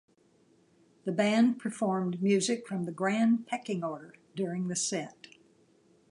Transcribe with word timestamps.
The 1.05 1.11
band 1.11 1.59
performed 1.59 2.23
music 2.23 2.65
from 2.67 2.85
"The 2.85 2.91
Grand 2.91 3.45
Pecking 3.45 3.83
Order" 3.83 4.15
during 4.35 4.67
the 4.67 4.75
set. 4.75 5.27